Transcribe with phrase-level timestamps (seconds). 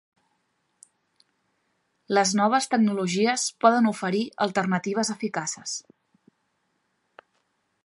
[2.19, 5.77] Les noves tecnologies poden oferir alternatives eficaces.